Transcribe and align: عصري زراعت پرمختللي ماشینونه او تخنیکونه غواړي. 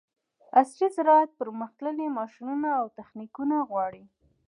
عصري 0.57 0.87
زراعت 0.97 1.29
پرمختللي 1.39 2.07
ماشینونه 2.17 2.69
او 2.79 2.85
تخنیکونه 2.97 3.55
غواړي. 3.69 4.03